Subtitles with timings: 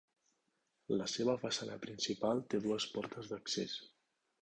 [1.01, 3.81] La seva façana principal té dues portes d'accés.